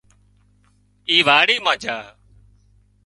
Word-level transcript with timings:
اي 1.09 1.17
واڙِي 1.27 1.57
مان 1.65 1.77
جھا 1.83 1.97